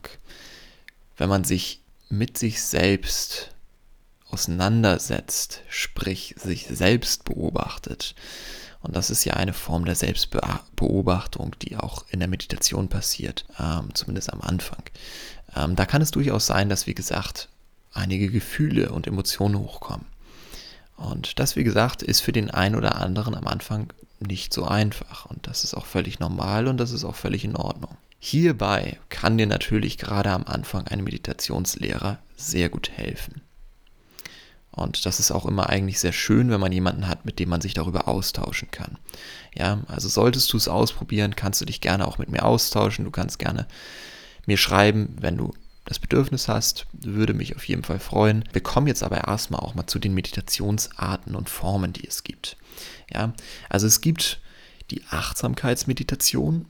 wenn 1.18 1.28
man 1.28 1.44
sich 1.44 1.82
mit 2.08 2.38
sich 2.38 2.62
selbst 2.62 3.50
auseinandersetzt, 4.30 5.60
sprich 5.68 6.36
sich 6.42 6.68
selbst 6.68 7.26
beobachtet, 7.26 8.16
und 8.82 8.96
das 8.96 9.10
ist 9.10 9.24
ja 9.26 9.34
eine 9.34 9.54
Form 9.54 9.86
der 9.86 9.96
Selbstbeobachtung, 9.96 11.56
die 11.62 11.78
auch 11.78 12.06
in 12.10 12.20
der 12.20 12.28
Meditation 12.28 12.88
passiert, 12.88 13.46
ähm, 13.60 13.90
zumindest 13.94 14.34
am 14.34 14.42
Anfang. 14.42 14.84
Ähm, 15.56 15.76
da 15.76 15.86
kann 15.86 16.02
es 16.02 16.12
durchaus 16.12 16.48
sein, 16.48 16.70
dass, 16.70 16.88
wie 16.88 16.96
gesagt, 16.96 17.50
einige 17.94 18.30
Gefühle 18.30 18.92
und 18.92 19.08
Emotionen 19.08 19.60
hochkommen. 19.60 20.06
Und 20.96 21.40
das, 21.40 21.56
wie 21.56 21.64
gesagt, 21.64 22.04
ist 22.04 22.22
für 22.22 22.32
den 22.32 22.52
einen 22.52 22.76
oder 22.76 22.96
anderen 22.96 23.36
am 23.36 23.48
Anfang 23.48 23.92
nicht 24.20 24.54
so 24.54 24.66
einfach. 24.66 25.26
Und 25.26 25.48
das 25.48 25.64
ist 25.64 25.74
auch 25.74 25.86
völlig 25.86 26.20
normal 26.20 26.68
und 26.68 26.78
das 26.78 26.92
ist 26.92 27.04
auch 27.04 27.16
völlig 27.16 27.44
in 27.44 27.56
Ordnung. 27.56 27.98
Hierbei 28.20 29.00
kann 29.10 29.38
dir 29.38 29.48
natürlich 29.48 29.98
gerade 29.98 30.30
am 30.30 30.44
Anfang 30.44 30.88
ein 30.88 31.04
Meditationslehrer 31.04 32.20
sehr 32.36 32.70
gut 32.70 32.92
helfen. 32.92 33.42
Und 34.72 35.06
das 35.06 35.20
ist 35.20 35.32
auch 35.32 35.46
immer 35.46 35.70
eigentlich 35.70 36.00
sehr 36.00 36.14
schön, 36.14 36.50
wenn 36.50 36.62
man 36.62 36.72
jemanden 36.72 37.08
hat, 37.08 37.26
mit 37.26 37.40
dem 37.40 37.50
man 37.50 37.62
sich 37.62 37.74
darüber 37.74 38.08
austauschen 38.08 38.72
kann. 38.72 38.98
Ja, 39.54 39.82
also 39.88 40.08
solltest 40.08 40.52
du 40.54 40.58
es 40.58 40.70
ausprobieren, 40.70 41.36
kannst 41.36 41.60
du 41.60 41.66
dich 41.66 41.82
gerne 41.82 42.08
auch 42.08 42.18
mit 42.18 42.30
mir 42.30 42.46
austauschen. 42.46 43.04
Du 43.04 43.12
kannst 43.12 43.38
gerne 43.38 43.68
mir 44.46 44.58
schreiben, 44.58 45.16
wenn 45.20 45.38
du 45.38 45.54
das 45.86 46.00
Bedürfnis 46.00 46.48
hast, 46.48 46.86
würde 46.94 47.34
mich 47.34 47.56
auf 47.56 47.66
jeden 47.66 47.84
Fall 47.84 48.00
freuen. 48.00 48.46
Wir 48.54 48.62
kommen 48.62 48.88
jetzt 48.88 49.04
aber 49.04 49.28
erstmal 49.28 49.60
auch 49.60 49.76
mal 49.76 49.88
zu 49.88 50.00
den 50.00 50.14
Meditationsarten 50.14 51.36
und 51.36 51.50
Formen, 51.50 51.92
die 51.92 52.08
es 52.08 52.24
gibt. 52.24 52.56
Ja, 53.14 53.34
also 53.68 53.88
es 53.88 54.00
gibt 54.00 54.40
die 54.90 55.04
Achtsamkeitsmeditation. 55.10 56.66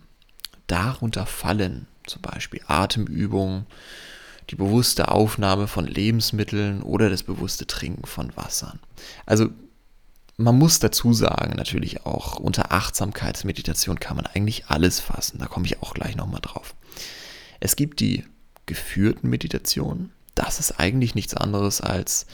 Darunter 0.68 1.26
fallen 1.26 1.88
zum 2.08 2.22
Beispiel 2.22 2.62
Atemübungen, 2.66 3.66
die 4.52 4.56
bewusste 4.56 5.08
Aufnahme 5.08 5.68
von 5.68 5.88
Lebensmitteln 5.88 6.84
oder 6.84 7.10
das 7.10 7.24
bewusste 7.24 7.66
Trinken 7.66 8.06
von 8.06 8.36
Wassern. 8.36 8.80
Also 9.26 9.50
man 10.36 10.58
muss 10.58 10.80
dazu 10.80 11.14
sagen, 11.14 11.56
natürlich 11.56 12.06
auch 12.06 12.36
unter 12.36 12.72
Achtsamkeitsmeditation 12.72 14.00
kann 14.00 14.18
man 14.18 14.26
eigentlich 14.26 14.66
alles 14.68 15.00
fassen. 15.00 15.40
Da 15.40 15.46
komme 15.46 15.66
ich 15.66 15.82
auch 15.82 15.94
gleich 15.94 16.16
nochmal 16.16 16.42
drauf. 16.42 16.76
Es 17.62 17.76
gibt 17.76 18.02
die 18.02 18.26
geführten 18.66 19.30
Meditationen. 19.30 20.12
Das 20.36 20.60
ist 20.60 20.80
eigentlich 20.80 21.16
nichts 21.16 21.34
anderes 21.34 21.80
als 21.80 22.26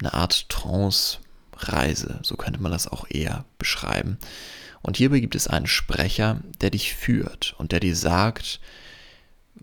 eine 0.00 0.12
Art 0.12 0.48
Trance-Reise. 0.50 2.18
So 2.22 2.36
könnte 2.36 2.60
man 2.60 2.72
das 2.72 2.88
auch 2.88 3.06
eher 3.08 3.44
beschreiben. 3.58 4.18
Und 4.82 4.98
hierbei 4.98 5.20
gibt 5.20 5.34
es 5.34 5.46
einen 5.46 5.66
Sprecher, 5.66 6.40
der 6.60 6.70
dich 6.70 6.94
führt 6.94 7.54
und 7.56 7.72
der 7.72 7.80
dir 7.80 7.96
sagt, 7.96 8.60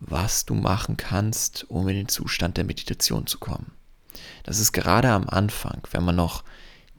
was 0.01 0.45
du 0.45 0.55
machen 0.55 0.97
kannst, 0.97 1.69
um 1.69 1.87
in 1.87 1.95
den 1.95 2.07
Zustand 2.07 2.57
der 2.57 2.65
Meditation 2.65 3.27
zu 3.27 3.37
kommen. 3.37 3.71
Das 4.43 4.59
ist 4.59 4.73
gerade 4.73 5.09
am 5.09 5.29
Anfang, 5.29 5.81
wenn 5.91 6.03
man 6.03 6.15
noch 6.15 6.43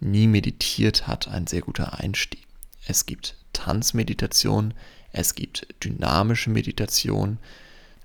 nie 0.01 0.27
meditiert 0.27 1.07
hat, 1.07 1.29
ein 1.29 1.47
sehr 1.47 1.61
guter 1.61 1.99
Einstieg. 1.99 2.47
Es 2.87 3.07
gibt 3.07 3.37
Tanzmeditation, 3.53 4.75
es 5.13 5.35
gibt 5.35 5.67
dynamische 5.85 6.51
Meditation. 6.51 7.39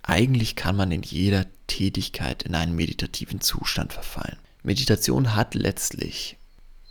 Eigentlich 0.04 0.56
kann 0.56 0.76
man 0.76 0.92
in 0.92 1.04
jeder 1.04 1.46
Tätigkeit 1.68 2.44
in 2.44 2.56
einen 2.56 2.76
meditativen 2.76 3.40
Zustand 3.40 3.94
verfallen. 3.94 4.38
Meditation 4.64 5.36
hat 5.36 5.56
letztlich 5.56 6.38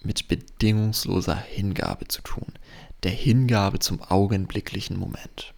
mit 0.02 0.28
bedingungsloser 0.28 1.36
Hingabe 1.36 2.08
zu 2.08 2.22
tun, 2.22 2.52
der 3.02 3.10
Hingabe 3.10 3.78
zum 3.78 4.00
augenblicklichen 4.00 4.96
Moment. 4.96 5.54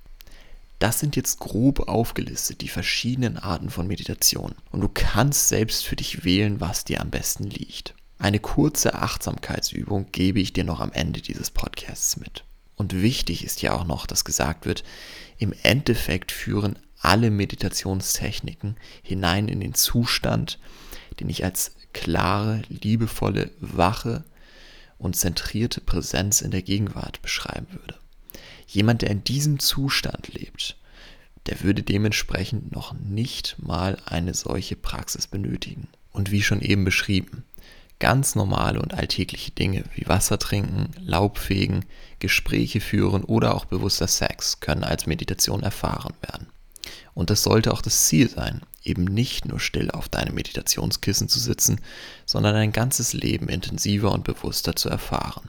Das 0.78 1.00
sind 1.00 1.16
jetzt 1.16 1.40
grob 1.40 1.88
aufgelistet 1.88 2.60
die 2.60 2.68
verschiedenen 2.68 3.36
Arten 3.36 3.70
von 3.70 3.86
Meditation. 3.88 4.54
Und 4.70 4.80
du 4.80 4.88
kannst 4.88 5.48
selbst 5.48 5.84
für 5.84 5.96
dich 5.96 6.24
wählen, 6.24 6.60
was 6.60 6.84
dir 6.84 7.00
am 7.00 7.10
besten 7.10 7.44
liegt. 7.44 7.94
Eine 8.18 8.38
kurze 8.40 8.94
Achtsamkeitsübung 8.94 10.10
gebe 10.12 10.40
ich 10.40 10.52
dir 10.52 10.64
noch 10.64 10.80
am 10.80 10.92
Ende 10.92 11.20
dieses 11.20 11.50
Podcasts 11.50 12.16
mit. 12.16 12.44
Und 12.76 13.02
wichtig 13.02 13.44
ist 13.44 13.62
ja 13.62 13.72
auch 13.72 13.84
noch, 13.84 14.06
dass 14.06 14.24
gesagt 14.24 14.66
wird, 14.66 14.84
im 15.38 15.52
Endeffekt 15.62 16.30
führen 16.30 16.78
alle 17.00 17.30
Meditationstechniken 17.30 18.76
hinein 19.02 19.48
in 19.48 19.60
den 19.60 19.74
Zustand, 19.74 20.58
den 21.18 21.28
ich 21.28 21.44
als 21.44 21.74
klare, 21.92 22.62
liebevolle, 22.68 23.50
wache 23.60 24.24
und 24.98 25.16
zentrierte 25.16 25.80
Präsenz 25.80 26.40
in 26.40 26.50
der 26.50 26.62
Gegenwart 26.62 27.22
beschreiben 27.22 27.66
würde. 27.72 27.96
Jemand, 28.68 29.00
der 29.00 29.10
in 29.10 29.24
diesem 29.24 29.58
Zustand 29.58 30.28
lebt, 30.34 30.76
der 31.46 31.62
würde 31.62 31.82
dementsprechend 31.82 32.70
noch 32.72 32.92
nicht 32.92 33.56
mal 33.58 33.96
eine 34.04 34.34
solche 34.34 34.76
Praxis 34.76 35.26
benötigen. 35.26 35.88
Und 36.12 36.30
wie 36.30 36.42
schon 36.42 36.60
eben 36.60 36.84
beschrieben, 36.84 37.44
ganz 37.98 38.34
normale 38.34 38.80
und 38.82 38.92
alltägliche 38.92 39.52
Dinge 39.52 39.84
wie 39.94 40.06
Wasser 40.06 40.38
trinken, 40.38 40.90
Laubfegen, 41.00 41.86
Gespräche 42.18 42.80
führen 42.80 43.24
oder 43.24 43.54
auch 43.54 43.64
bewusster 43.64 44.06
Sex 44.06 44.60
können 44.60 44.84
als 44.84 45.06
Meditation 45.06 45.62
erfahren 45.62 46.14
werden. 46.20 46.48
Und 47.14 47.30
das 47.30 47.42
sollte 47.42 47.72
auch 47.72 47.80
das 47.80 48.04
Ziel 48.04 48.28
sein, 48.28 48.60
eben 48.84 49.04
nicht 49.04 49.46
nur 49.46 49.60
still 49.60 49.90
auf 49.90 50.10
deinem 50.10 50.34
Meditationskissen 50.34 51.28
zu 51.28 51.38
sitzen, 51.38 51.80
sondern 52.26 52.54
ein 52.54 52.72
ganzes 52.72 53.14
Leben 53.14 53.48
intensiver 53.48 54.12
und 54.12 54.24
bewusster 54.24 54.76
zu 54.76 54.90
erfahren. 54.90 55.48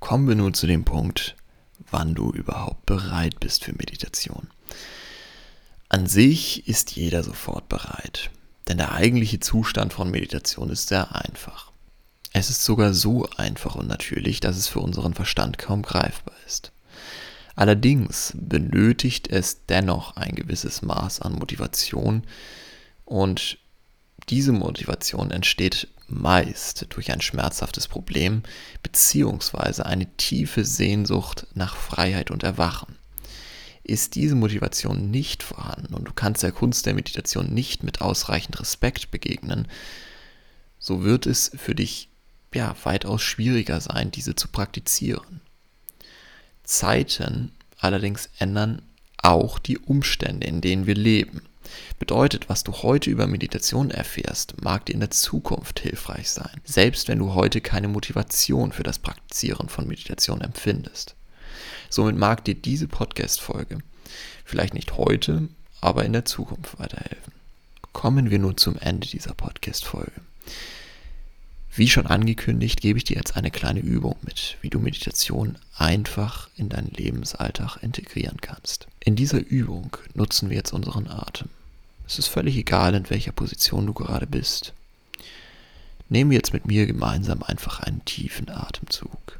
Kommen 0.00 0.26
wir 0.26 0.34
nun 0.34 0.54
zu 0.54 0.66
dem 0.66 0.84
Punkt, 0.84 1.36
wann 1.90 2.14
du 2.14 2.32
überhaupt 2.32 2.86
bereit 2.86 3.40
bist 3.40 3.64
für 3.64 3.72
Meditation. 3.72 4.48
An 5.88 6.06
sich 6.06 6.68
ist 6.68 6.92
jeder 6.92 7.22
sofort 7.22 7.68
bereit, 7.68 8.30
denn 8.68 8.76
der 8.76 8.92
eigentliche 8.92 9.40
Zustand 9.40 9.92
von 9.92 10.10
Meditation 10.10 10.70
ist 10.70 10.88
sehr 10.88 11.14
einfach. 11.14 11.72
Es 12.32 12.50
ist 12.50 12.62
sogar 12.62 12.92
so 12.92 13.28
einfach 13.36 13.74
und 13.74 13.88
natürlich, 13.88 14.40
dass 14.40 14.56
es 14.56 14.68
für 14.68 14.80
unseren 14.80 15.14
Verstand 15.14 15.56
kaum 15.58 15.82
greifbar 15.82 16.34
ist. 16.46 16.72
Allerdings 17.56 18.34
benötigt 18.36 19.28
es 19.28 19.64
dennoch 19.66 20.16
ein 20.16 20.34
gewisses 20.34 20.82
Maß 20.82 21.20
an 21.22 21.32
Motivation 21.32 22.22
und 23.04 23.58
diese 24.30 24.52
Motivation 24.52 25.30
entsteht 25.30 25.88
meist 26.08 26.86
durch 26.90 27.12
ein 27.12 27.20
schmerzhaftes 27.20 27.88
Problem 27.88 28.42
beziehungsweise 28.82 29.86
eine 29.86 30.06
tiefe 30.16 30.64
Sehnsucht 30.64 31.46
nach 31.54 31.76
Freiheit 31.76 32.30
und 32.30 32.42
Erwachen. 32.42 32.96
Ist 33.82 34.14
diese 34.14 34.34
Motivation 34.34 35.10
nicht 35.10 35.42
vorhanden 35.42 35.94
und 35.94 36.04
du 36.04 36.12
kannst 36.12 36.42
der 36.42 36.52
Kunst 36.52 36.86
der 36.86 36.94
Meditation 36.94 37.52
nicht 37.52 37.82
mit 37.82 38.00
ausreichend 38.00 38.58
Respekt 38.60 39.10
begegnen, 39.10 39.68
so 40.78 41.02
wird 41.02 41.26
es 41.26 41.50
für 41.56 41.74
dich 41.74 42.08
ja 42.54 42.74
weitaus 42.84 43.22
schwieriger 43.22 43.80
sein, 43.80 44.10
diese 44.10 44.34
zu 44.34 44.48
praktizieren. 44.48 45.40
Zeiten 46.64 47.52
allerdings 47.78 48.30
ändern 48.38 48.82
auch 49.16 49.58
die 49.58 49.78
Umstände, 49.78 50.46
in 50.46 50.60
denen 50.60 50.86
wir 50.86 50.94
leben. 50.94 51.47
Bedeutet, 51.98 52.48
was 52.48 52.64
du 52.64 52.72
heute 52.72 53.10
über 53.10 53.26
Meditation 53.26 53.90
erfährst, 53.90 54.62
mag 54.62 54.86
dir 54.86 54.94
in 54.94 55.00
der 55.00 55.10
Zukunft 55.10 55.80
hilfreich 55.80 56.30
sein, 56.30 56.60
selbst 56.64 57.08
wenn 57.08 57.18
du 57.18 57.34
heute 57.34 57.60
keine 57.60 57.88
Motivation 57.88 58.72
für 58.72 58.82
das 58.82 58.98
Praktizieren 58.98 59.68
von 59.68 59.86
Meditation 59.86 60.40
empfindest. 60.40 61.14
Somit 61.90 62.16
mag 62.16 62.44
dir 62.44 62.54
diese 62.54 62.88
Podcast-Folge 62.88 63.78
vielleicht 64.44 64.74
nicht 64.74 64.96
heute, 64.96 65.48
aber 65.80 66.04
in 66.04 66.12
der 66.12 66.24
Zukunft 66.24 66.78
weiterhelfen. 66.78 67.32
Kommen 67.92 68.30
wir 68.30 68.38
nun 68.38 68.56
zum 68.56 68.76
Ende 68.78 69.06
dieser 69.06 69.34
Podcast-Folge. 69.34 70.20
Wie 71.74 71.88
schon 71.88 72.06
angekündigt, 72.06 72.80
gebe 72.80 72.98
ich 72.98 73.04
dir 73.04 73.16
jetzt 73.16 73.36
eine 73.36 73.50
kleine 73.50 73.80
Übung 73.80 74.16
mit, 74.22 74.56
wie 74.62 74.70
du 74.70 74.80
Meditation 74.80 75.58
einfach 75.76 76.48
in 76.56 76.68
deinen 76.68 76.90
Lebensalltag 76.90 77.78
integrieren 77.82 78.40
kannst. 78.40 78.88
In 79.00 79.14
dieser 79.14 79.38
Übung 79.38 79.96
nutzen 80.14 80.50
wir 80.50 80.56
jetzt 80.56 80.72
unseren 80.72 81.06
Atem. 81.08 81.48
Es 82.08 82.18
ist 82.18 82.28
völlig 82.28 82.56
egal, 82.56 82.94
in 82.94 83.10
welcher 83.10 83.32
Position 83.32 83.86
du 83.86 83.92
gerade 83.92 84.26
bist. 84.26 84.72
Nehmen 86.08 86.30
wir 86.30 86.38
jetzt 86.38 86.54
mit 86.54 86.64
mir 86.64 86.86
gemeinsam 86.86 87.42
einfach 87.42 87.80
einen 87.80 88.02
tiefen 88.06 88.48
Atemzug. 88.48 89.38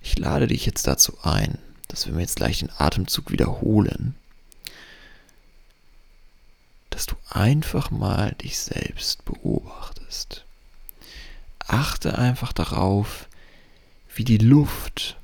Ich 0.00 0.18
lade 0.18 0.48
dich 0.48 0.66
jetzt 0.66 0.88
dazu 0.88 1.16
ein, 1.22 1.56
dass 1.86 2.12
wir 2.12 2.20
jetzt 2.20 2.34
gleich 2.34 2.58
den 2.58 2.70
Atemzug 2.76 3.30
wiederholen, 3.30 4.16
dass 6.90 7.06
du 7.06 7.14
einfach 7.30 7.92
mal 7.92 8.32
dich 8.32 8.58
selbst 8.58 9.24
beobachtest. 9.24 10.44
Achte 11.72 12.18
einfach 12.18 12.52
darauf, 12.52 13.30
wie 14.14 14.24
die 14.24 14.36
Luft 14.36 15.16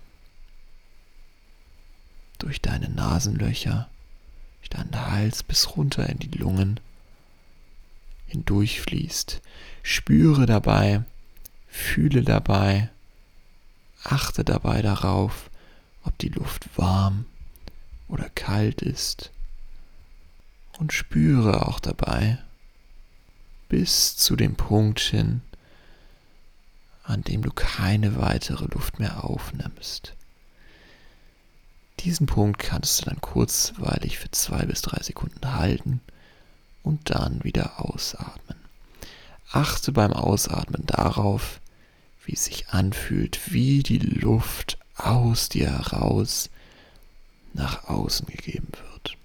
durch 2.39 2.63
deine 2.63 2.89
Nasenlöcher, 2.89 3.91
durch 4.61 4.71
deinen 4.71 4.99
Hals 5.11 5.43
bis 5.43 5.77
runter 5.77 6.09
in 6.09 6.19
die 6.21 6.39
Lungen 6.39 6.81
hindurchfließt. 8.29 9.43
Spüre 9.83 10.47
dabei, 10.47 11.03
fühle 11.67 12.23
dabei, 12.23 12.89
achte 14.03 14.43
dabei 14.43 14.81
darauf, 14.81 15.51
ob 16.03 16.17
die 16.17 16.31
Luft 16.31 16.67
warm 16.77 17.27
oder 18.09 18.31
kalt 18.31 18.81
ist 18.81 19.33
und 20.79 20.95
spüre 20.95 21.67
auch 21.67 21.79
dabei 21.79 22.39
bis 23.69 24.17
zu 24.17 24.35
dem 24.35 24.57
Punkt 24.57 25.01
hin, 25.01 25.43
an 27.09 27.23
dem 27.23 27.41
du 27.41 27.51
keine 27.51 28.17
weitere 28.17 28.67
Luft 28.67 28.99
mehr 28.99 29.25
aufnimmst. 29.25 30.13
Diesen 32.01 32.27
Punkt 32.27 32.61
kannst 32.61 33.01
du 33.01 33.07
dann 33.07 33.21
kurzweilig 33.23 34.19
für 34.19 34.31
zwei 34.31 34.67
bis 34.67 34.83
drei 34.83 35.03
Sekunden 35.03 35.55
halten 35.55 36.01
und 36.83 37.11
dann 37.11 37.43
wieder 37.45 37.81
ausatmen. 37.81 38.59
Achte 39.51 39.91
beim 39.93 40.13
Ausatmen 40.13 40.85
darauf, 40.85 41.61
wie 42.27 42.35
es 42.35 42.45
sich 42.45 42.69
anfühlt, 42.69 43.53
wie 43.53 43.83
die 43.83 43.99
Luft 43.99 44.77
aus 44.95 45.49
dir 45.49 45.71
heraus 45.71 46.51
nach 47.55 47.85
außen 47.89 48.27
gegeben 48.27 48.69
wird. 48.93 49.17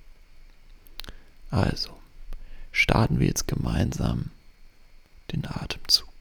Also, 1.52 1.90
starten 2.72 3.20
wir 3.20 3.28
jetzt 3.28 3.50
gemeinsam 3.50 4.32
den 5.34 5.46
Atemzug. 5.46 6.13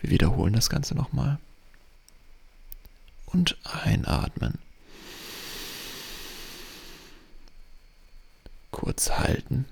Wir 0.00 0.10
wiederholen 0.10 0.54
das 0.54 0.70
Ganze 0.70 0.94
nochmal. 0.94 1.38
Und 3.26 3.56
einatmen. 3.64 4.58
Kurz 8.70 9.10
halten. 9.10 9.66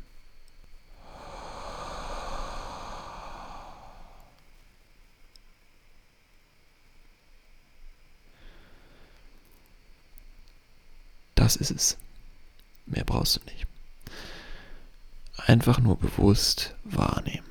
Das 11.35 11.57
ist 11.57 11.71
es. 11.71 11.97
Mehr 12.87 13.05
brauchst 13.05 13.37
du 13.37 13.41
nicht. 13.47 13.67
Einfach 15.37 15.79
nur 15.79 15.97
bewusst 15.97 16.75
wahrnehmen 16.85 17.48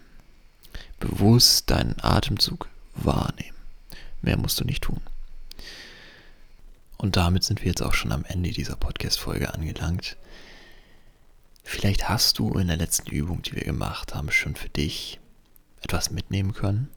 bewusst 1.00 1.70
deinen 1.70 1.96
Atemzug 2.02 2.70
wahrnehmen. 2.96 3.56
Mehr 4.22 4.38
musst 4.38 4.60
du 4.60 4.66
nicht 4.66 4.84
tun. 4.84 5.02
Und 6.98 7.16
damit 7.16 7.44
sind 7.44 7.62
wir 7.62 7.68
jetzt 7.68 7.84
auch 7.84 7.94
schon 7.94 8.12
am 8.12 8.26
Ende 8.26 8.50
dieser 8.52 8.76
Podcast-Folge 8.76 9.54
angelangt. 9.54 10.18
Vielleicht 11.64 12.10
hast 12.10 12.40
du 12.40 12.58
in 12.58 12.68
der 12.68 12.78
letzten 12.78 13.12
Übung, 13.12 13.42
die 13.44 13.54
wir 13.54 13.64
gemacht 13.64 14.16
haben, 14.16 14.32
schon 14.32 14.56
für 14.56 14.70
dich 14.70 15.20
etwas 15.84 16.10
mitnehmen 16.10 16.54
können. 16.54 16.90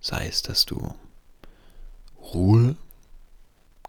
Sei 0.00 0.26
es, 0.26 0.42
dass 0.42 0.66
du 0.66 0.94
Ruhe 2.20 2.76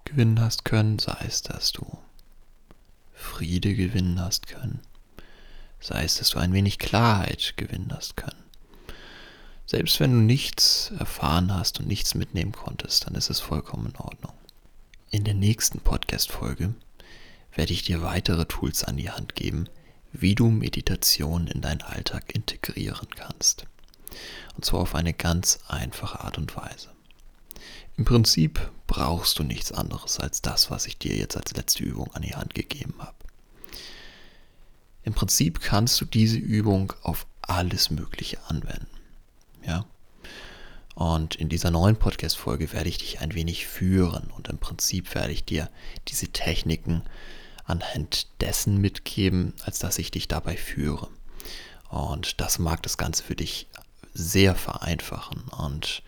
gewinnen 0.06 0.40
hast 0.40 0.66
können, 0.66 1.00
sei 1.00 1.18
es, 1.26 1.42
dass 1.42 1.72
du 1.72 1.86
Friede 3.14 3.76
gewinnen 3.76 4.20
hast 4.20 4.48
können, 4.48 4.82
sei 5.80 6.04
es, 6.04 6.18
dass 6.18 6.30
du 6.32 6.40
ein 6.40 6.54
wenig 6.54 6.80
Klarheit 6.80 7.54
gewinnen 7.56 7.92
hast 7.96 8.18
können. 8.18 8.44
Selbst 9.72 10.02
wenn 10.02 10.12
du 10.12 10.18
nichts 10.18 10.92
erfahren 11.00 11.56
hast 11.56 11.80
und 11.80 11.88
nichts 11.88 12.14
mitnehmen 12.14 12.52
konntest, 12.52 13.08
dann 13.08 13.16
ist 13.16 13.30
es 13.30 13.40
vollkommen 13.40 13.86
in 13.86 13.96
Ordnung. 13.96 14.34
In 15.12 15.24
der 15.24 15.34
nächsten 15.34 15.80
Podcast-Folge 15.80 16.74
werde 17.56 17.72
ich 17.72 17.82
dir 17.82 18.02
weitere 18.02 18.44
Tools 18.44 18.84
an 18.84 18.98
die 18.98 19.12
Hand 19.12 19.34
geben, 19.34 19.70
wie 20.12 20.36
du 20.36 20.50
Meditation 20.50 21.48
in 21.48 21.62
deinen 21.62 21.84
Alltag 21.84 22.36
integrieren 22.36 23.08
kannst. 23.16 23.66
Und 24.58 24.66
zwar 24.66 24.82
auf 24.82 24.94
eine 24.94 25.14
ganz 25.14 25.60
einfache 25.70 26.20
Art 26.20 26.38
und 26.38 26.54
Weise. 26.58 26.90
Im 27.96 28.04
Prinzip 28.04 28.74
brauchst 28.88 29.40
du 29.40 29.44
nichts 29.44 29.72
anderes 29.72 30.20
als 30.20 30.42
das, 30.42 30.70
was 30.70 30.86
ich 30.86 30.98
dir 30.98 31.16
jetzt 31.16 31.38
als 31.38 31.54
letzte 31.54 31.86
Übung 31.86 32.14
an 32.14 32.24
die 32.24 32.36
Hand 32.36 32.56
gegeben 32.56 32.96
habe. 33.00 33.16
Im 35.04 35.14
Prinzip 35.14 35.62
kannst 35.62 36.02
du 36.02 36.04
diese 36.04 36.40
Übung 36.40 36.92
auf 37.04 37.26
alles 37.42 37.90
Mögliche 37.90 38.38
anwenden. 38.50 38.91
Und 41.02 41.34
in 41.34 41.50
dieser 41.50 41.72
neuen 41.72 41.96
Podcast-Folge 41.96 42.74
werde 42.74 42.88
ich 42.88 43.00
dich 43.00 43.22
ein 43.22 43.34
wenig 43.34 43.66
führen 43.66 44.30
und 44.38 44.50
im 44.50 44.60
Prinzip 44.60 45.16
werde 45.16 45.34
ich 45.34 45.44
dir 45.44 45.68
diese 46.08 46.28
Techniken 46.28 47.02
anhand 47.66 48.28
dessen 48.40 48.78
mitgeben, 48.78 49.56
als 49.66 49.80
dass 49.80 49.98
ich 49.98 50.12
dich 50.12 50.28
dabei 50.28 50.56
führe. 50.56 51.08
Und 51.90 52.40
das 52.40 52.60
mag 52.60 52.84
das 52.84 53.00
Ganze 53.00 53.24
für 53.24 53.36
dich 53.36 53.66
sehr 54.14 54.54
vereinfachen. 54.54 55.42
Und 55.58 56.04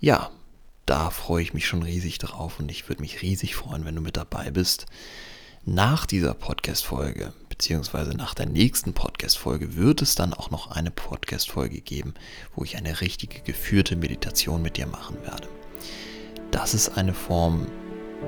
ja, 0.00 0.30
da 0.86 1.10
freue 1.10 1.42
ich 1.42 1.52
mich 1.52 1.66
schon 1.66 1.82
riesig 1.82 2.16
drauf 2.16 2.58
und 2.58 2.70
ich 2.70 2.88
würde 2.88 3.02
mich 3.02 3.20
riesig 3.20 3.54
freuen, 3.54 3.84
wenn 3.84 3.96
du 3.96 4.00
mit 4.00 4.16
dabei 4.16 4.50
bist. 4.50 4.86
Nach 5.66 6.06
dieser 6.06 6.32
Podcast-Folge 6.32 7.34
beziehungsweise 7.56 8.10
nach 8.10 8.34
der 8.34 8.44
nächsten 8.44 8.92
Podcast-Folge 8.92 9.76
wird 9.76 10.02
es 10.02 10.14
dann 10.14 10.34
auch 10.34 10.50
noch 10.50 10.72
eine 10.72 10.90
Podcast-Folge 10.90 11.80
geben, 11.80 12.12
wo 12.54 12.64
ich 12.64 12.76
eine 12.76 13.00
richtige 13.00 13.40
geführte 13.40 13.96
Meditation 13.96 14.60
mit 14.60 14.76
dir 14.76 14.86
machen 14.86 15.16
werde. 15.22 15.48
Das 16.50 16.74
ist 16.74 16.98
eine 16.98 17.14
Form, 17.14 17.66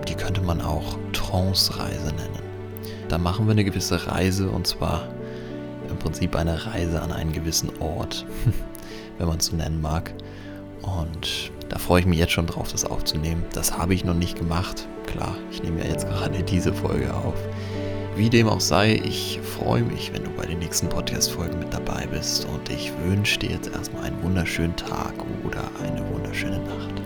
die 0.08 0.14
könnte 0.14 0.40
man 0.40 0.62
auch 0.62 0.96
Trance-Reise 1.12 2.14
nennen. 2.14 2.42
Da 3.08 3.18
machen 3.18 3.46
wir 3.46 3.52
eine 3.52 3.64
gewisse 3.64 4.06
Reise 4.06 4.48
und 4.48 4.66
zwar 4.66 5.06
im 5.90 5.98
Prinzip 5.98 6.34
eine 6.34 6.64
Reise 6.64 7.02
an 7.02 7.12
einen 7.12 7.32
gewissen 7.32 7.70
Ort, 7.80 8.24
wenn 9.18 9.28
man 9.28 9.38
es 9.38 9.46
so 9.46 9.56
nennen 9.56 9.82
mag. 9.82 10.14
Und 10.80 11.52
da 11.68 11.78
freue 11.78 12.00
ich 12.00 12.06
mich 12.06 12.18
jetzt 12.18 12.32
schon 12.32 12.46
drauf, 12.46 12.72
das 12.72 12.86
aufzunehmen. 12.86 13.44
Das 13.52 13.76
habe 13.76 13.92
ich 13.92 14.06
noch 14.06 14.14
nicht 14.14 14.38
gemacht. 14.38 14.88
Klar, 15.06 15.36
ich 15.50 15.62
nehme 15.62 15.80
ja 15.84 15.90
jetzt 15.90 16.08
gerade 16.08 16.42
diese 16.42 16.72
Folge 16.72 17.12
auf. 17.12 17.36
Wie 18.18 18.28
dem 18.28 18.48
auch 18.48 18.61
sei, 18.61 19.00
ich 19.04 19.38
freue 19.44 19.85
mich, 19.85 20.12
wenn 20.12 20.24
du 20.24 20.31
bei 20.31 20.44
den 20.44 20.59
nächsten 20.59 20.88
Podcast-Folgen 20.88 21.61
mit 21.61 21.72
dabei 21.72 22.04
bist 22.09 22.46
und 22.46 22.68
ich 22.68 22.92
wünsche 23.04 23.38
dir 23.38 23.50
jetzt 23.50 23.68
erstmal 23.68 24.07
einen 24.07 24.20
wunderschönen 24.24 24.74
Tag 24.74 25.14
oder 25.44 25.62
eine 25.81 26.04
wunderschöne 26.12 26.59
Nacht. 26.59 26.97